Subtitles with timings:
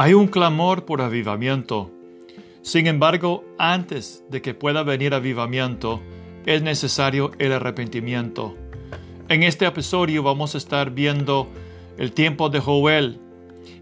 [0.00, 1.90] Hay un clamor por avivamiento.
[2.62, 6.00] Sin embargo, antes de que pueda venir avivamiento,
[6.46, 8.56] es necesario el arrepentimiento.
[9.28, 11.48] En este episodio vamos a estar viendo
[11.96, 13.20] el tiempo de Joel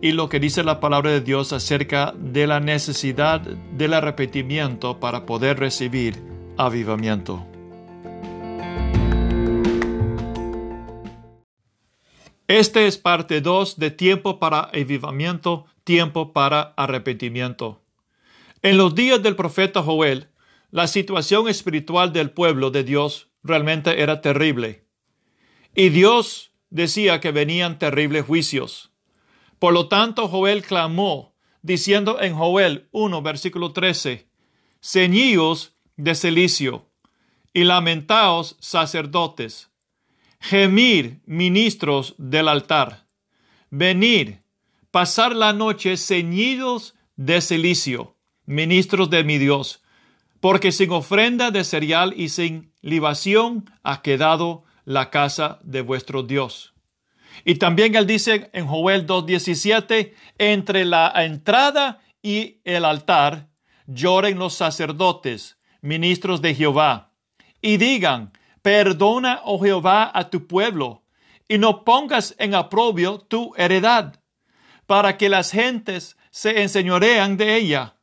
[0.00, 5.26] y lo que dice la palabra de Dios acerca de la necesidad del arrepentimiento para
[5.26, 6.16] poder recibir
[6.56, 7.44] avivamiento.
[12.46, 17.82] Este es parte 2 de tiempo para avivamiento, tiempo para arrepentimiento.
[18.60, 20.28] En los días del profeta Joel,
[20.70, 24.84] la situación espiritual del pueblo de Dios realmente era terrible.
[25.74, 28.90] Y Dios decía que venían terribles juicios.
[29.58, 34.28] Por lo tanto, Joel clamó, diciendo en Joel 1, versículo 13,
[34.82, 36.90] Ceñíos de celicio
[37.54, 39.70] y lamentaos sacerdotes
[40.38, 43.06] gemir ministros del altar,
[43.70, 44.42] venir,
[44.98, 49.80] pasar la noche ceñidos de cilicio, ministros de mi Dios,
[50.40, 56.74] porque sin ofrenda de cereal y sin libación ha quedado la casa de vuestro Dios.
[57.44, 63.50] Y también él dice en Joel 2.17, entre la entrada y el altar
[63.86, 67.12] lloren los sacerdotes, ministros de Jehová,
[67.62, 71.04] y digan, Perdona, oh Jehová, a tu pueblo,
[71.46, 74.18] y no pongas en aprobio tu heredad,
[74.88, 77.96] para que las gentes se enseñorean de ella.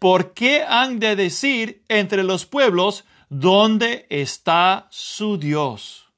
[0.00, 6.12] ¿Por qué han de decir entre los pueblos dónde está su Dios?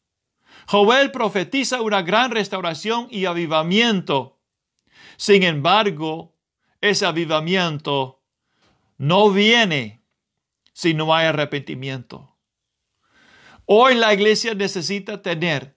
[0.69, 4.41] Joel profetiza una gran restauración y avivamiento.
[5.19, 6.35] Sin embargo,
[6.81, 8.23] ese avivamiento
[8.97, 10.03] no viene
[10.73, 12.35] si no hay arrepentimiento.
[13.67, 15.77] Hoy la iglesia necesita tener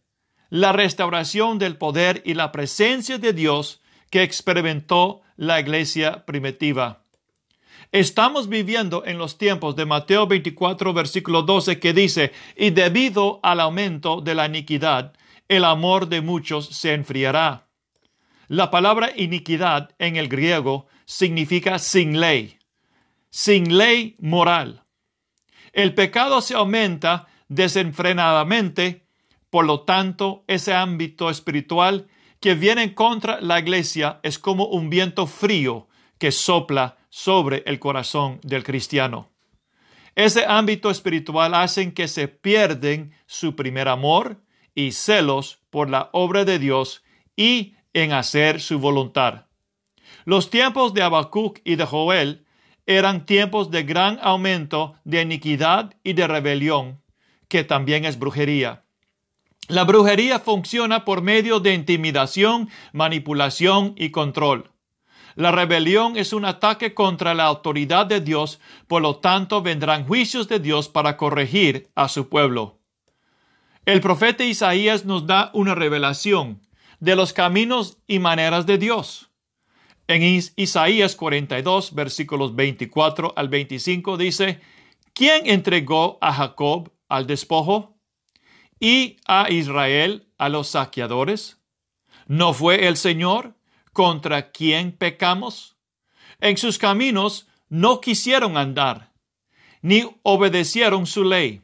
[0.50, 3.78] la restauración del poder y la presencia de Dios
[4.10, 7.04] que experimentó la iglesia primitiva.
[7.92, 13.59] Estamos viviendo en los tiempos de Mateo 24, versículo 12, que dice, y debido al
[13.59, 15.14] aumento de la iniquidad,
[15.48, 17.68] el amor de muchos se enfriará.
[18.48, 22.59] La palabra iniquidad en el griego significa sin ley,
[23.30, 24.84] sin ley moral.
[25.74, 29.06] El pecado se aumenta desenfrenadamente.
[29.50, 32.08] Por lo tanto, ese ámbito espiritual
[32.39, 38.39] que viene contra la iglesia es como un viento frío que sopla sobre el corazón
[38.44, 39.29] del cristiano.
[40.16, 44.41] Ese ámbito espiritual hace que se pierden su primer amor
[44.75, 47.03] y celos por la obra de Dios
[47.35, 49.45] y en hacer su voluntad.
[50.25, 52.45] Los tiempos de Habacuc y de Joel
[52.85, 57.01] eran tiempos de gran aumento de iniquidad y de rebelión,
[57.47, 58.83] que también es brujería.
[59.69, 64.72] La brujería funciona por medio de intimidación, manipulación y control.
[65.35, 70.47] La rebelión es un ataque contra la autoridad de Dios, por lo tanto vendrán juicios
[70.47, 72.80] de Dios para corregir a su pueblo.
[73.85, 76.62] El profeta Isaías nos da una revelación
[77.00, 79.30] de los caminos y maneras de Dios.
[80.07, 80.24] En
[80.56, 84.62] Isaías 42, versículos 24 al 25 dice,
[85.13, 87.99] ¿Quién entregó a Jacob al despojo
[88.79, 91.57] y a Israel a los saqueadores?
[92.28, 93.56] ¿No fue el Señor
[93.94, 95.75] contra quien pecamos?
[96.40, 99.12] En sus caminos no quisieron andar,
[99.81, 101.62] ni obedecieron su ley.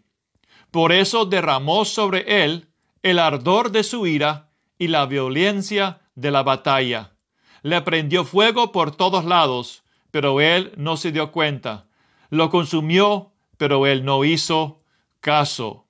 [0.72, 2.68] Por eso derramó sobre él
[3.02, 7.14] el ardor de su ira y la violencia de la batalla.
[7.62, 11.88] Le prendió fuego por todos lados, pero él no se dio cuenta.
[12.30, 14.82] Lo consumió, pero él no hizo
[15.22, 15.85] caso.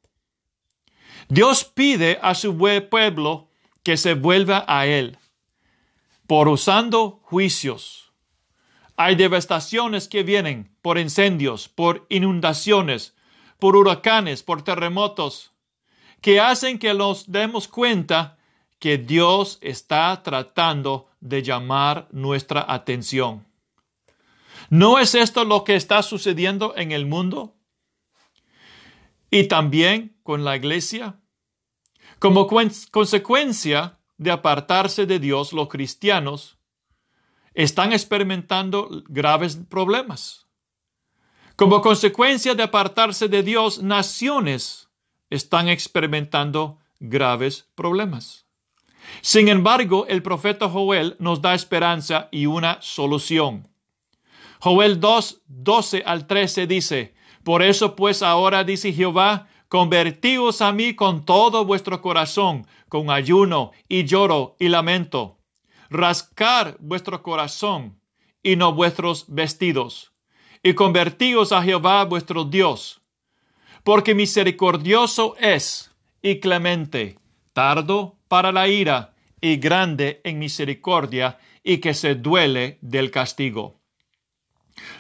[1.28, 3.50] Dios pide a su buen pueblo
[3.84, 5.18] que se vuelva a Él
[6.28, 8.12] por usando juicios.
[8.98, 13.14] Hay devastaciones que vienen por incendios, por inundaciones,
[13.60, 15.52] por huracanes, por terremotos,
[16.22, 18.38] que hacen que nos demos cuenta
[18.80, 23.46] que Dios está tratando de llamar nuestra atención.
[24.70, 27.56] ¿No es esto lo que está sucediendo en el mundo?
[29.36, 31.20] Y también con la iglesia.
[32.20, 36.58] Como consecuencia de apartarse de Dios, los cristianos
[37.54, 40.48] están experimentando graves problemas.
[41.58, 44.88] Como consecuencia de apartarse de Dios, naciones
[45.30, 48.46] están experimentando graves problemas.
[49.20, 53.68] Sin embargo, el profeta Joel nos da esperanza y una solución.
[54.62, 57.15] Joel 2, 12 al 13 dice,
[57.46, 63.72] por eso pues ahora dice Jehová, convertíos a mí con todo vuestro corazón, con ayuno
[63.88, 65.38] y lloro y lamento.
[65.92, 68.00] rascar vuestro corazón
[68.42, 70.12] y no vuestros vestidos,
[70.64, 73.04] y convertíos a Jehová vuestro Dios,
[73.84, 75.92] porque misericordioso es
[76.24, 77.20] y clemente,
[77.54, 83.76] tardo para la ira y grande en misericordia, y que se duele del castigo.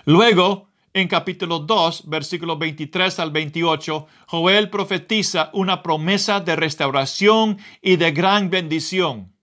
[0.05, 7.97] Luego, en capítulo 2, versículos 23 al 28, Joel profetiza una promesa de restauración y
[7.97, 9.33] de gran bendición.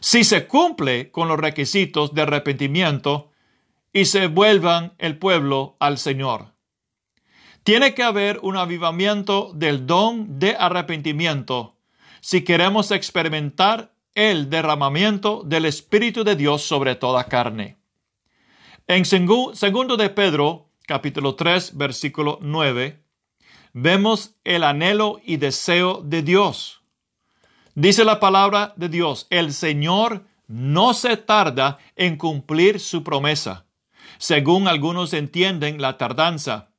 [0.00, 3.30] Si se cumple con los requisitos de arrepentimiento
[3.92, 6.52] y se vuelvan el pueblo al Señor.
[7.62, 11.76] Tiene que haber un avivamiento del don de arrepentimiento
[12.20, 17.79] si queremos experimentar el derramamiento del Espíritu de Dios sobre toda carne.
[18.86, 23.04] En segundo de Pedro, capítulo 3, versículo 9,
[23.72, 26.80] vemos el anhelo y deseo de Dios.
[27.74, 33.66] Dice la palabra de Dios, el Señor no se tarda en cumplir su promesa,
[34.18, 36.72] según algunos entienden la tardanza,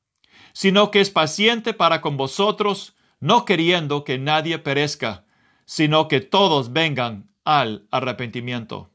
[0.51, 5.25] sino que es paciente para con vosotros, no queriendo que nadie perezca,
[5.65, 8.90] sino que todos vengan al arrepentimiento.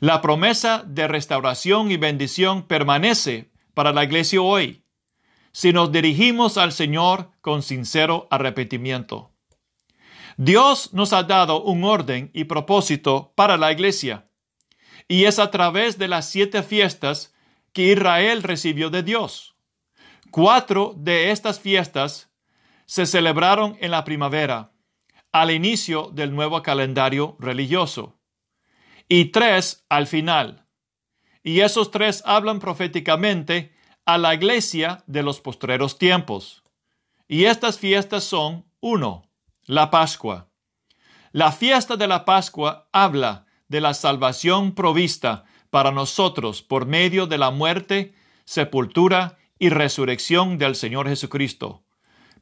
[0.00, 4.84] La promesa de restauración y bendición permanece para la iglesia hoy
[5.52, 9.30] si nos dirigimos al Señor con sincero arrepentimiento.
[10.36, 14.28] Dios nos ha dado un orden y propósito para la iglesia,
[15.06, 17.32] y es a través de las siete fiestas
[17.72, 19.54] que Israel recibió de Dios.
[20.32, 22.32] Cuatro de estas fiestas
[22.84, 24.72] se celebraron en la primavera,
[25.30, 28.18] al inicio del nuevo calendario religioso
[29.14, 30.66] y tres al final.
[31.44, 33.72] Y esos tres hablan proféticamente
[34.04, 36.64] a la iglesia de los postreros tiempos.
[37.28, 39.30] Y estas fiestas son, uno,
[39.66, 40.50] la Pascua.
[41.30, 47.38] La fiesta de la Pascua habla de la salvación provista para nosotros por medio de
[47.38, 51.84] la muerte, sepultura y resurrección del Señor Jesucristo.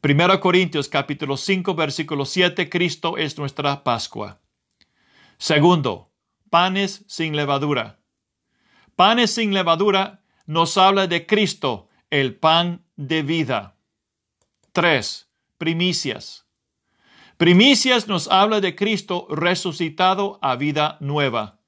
[0.00, 4.40] Primero Corintios capítulo 5 versículo 7 Cristo es nuestra Pascua.
[5.36, 6.11] Segundo,
[6.52, 7.98] panes sin levadura.
[8.94, 13.76] Panes sin levadura nos habla de Cristo, el pan de vida.
[14.72, 15.30] 3.
[15.56, 16.44] Primicias.
[17.38, 21.58] Primicias nos habla de Cristo resucitado a vida nueva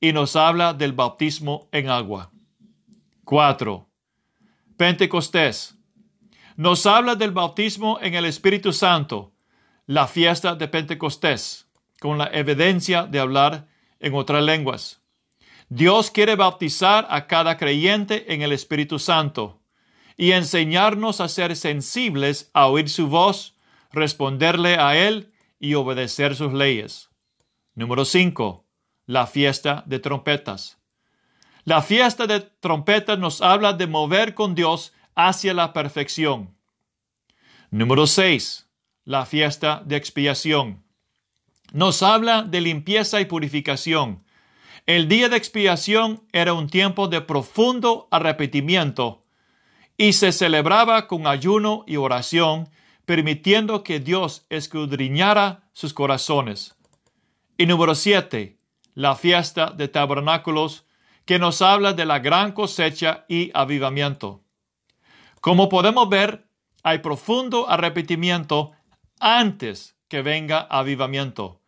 [0.00, 2.32] y nos habla del bautismo en agua.
[3.24, 3.88] 4.
[4.76, 5.76] Pentecostés.
[6.56, 9.34] Nos habla del bautismo en el Espíritu Santo,
[9.86, 11.68] la fiesta de Pentecostés,
[12.00, 13.70] con la evidencia de hablar
[14.02, 15.00] en otras lenguas.
[15.68, 19.62] Dios quiere bautizar a cada creyente en el Espíritu Santo
[20.18, 23.56] y enseñarnos a ser sensibles a oír su voz,
[23.90, 27.08] responderle a Él y obedecer sus leyes.
[27.74, 28.66] Número 5.
[29.06, 30.78] La fiesta de trompetas.
[31.64, 36.54] La fiesta de trompetas nos habla de mover con Dios hacia la perfección.
[37.70, 38.68] Número 6.
[39.04, 40.84] La fiesta de expiación
[41.72, 44.22] nos habla de limpieza y purificación.
[44.86, 49.24] El día de expiación era un tiempo de profundo arrepentimiento
[49.96, 52.68] y se celebraba con ayuno y oración,
[53.04, 56.74] permitiendo que Dios escudriñara sus corazones.
[57.56, 58.58] Y número siete,
[58.94, 60.84] la fiesta de tabernáculos,
[61.24, 64.42] que nos habla de la gran cosecha y avivamiento.
[65.40, 66.46] Como podemos ver,
[66.82, 68.72] hay profundo arrepentimiento
[69.20, 71.61] antes que venga avivamiento.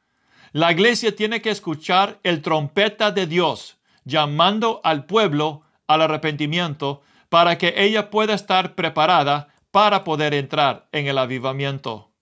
[0.54, 7.58] La iglesia tiene que escuchar el trompeta de Dios llamando al pueblo al arrepentimiento para
[7.58, 12.12] que ella pueda estar preparada para poder entrar en el avivamiento.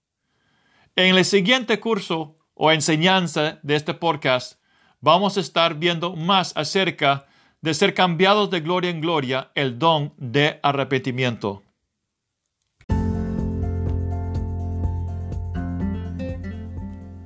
[0.95, 4.59] En el siguiente curso o enseñanza de este podcast
[4.99, 7.27] vamos a estar viendo más acerca
[7.61, 11.61] de ser cambiados de gloria en gloria el don de arrepentimiento.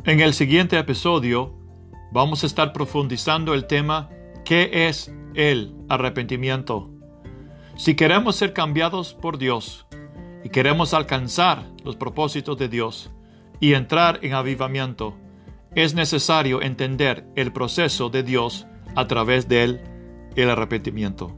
[0.08, 1.54] En el siguiente episodio
[2.14, 4.10] vamos a estar profundizando el tema
[4.46, 6.90] ¿qué es el arrepentimiento?
[7.76, 9.86] Si queremos ser cambiados por Dios
[10.46, 13.12] y queremos alcanzar los propósitos de Dios
[13.60, 15.18] y entrar en avivamiento,
[15.76, 19.82] es necesario entender el proceso de Dios a través del
[20.38, 21.36] el arrepentimiento.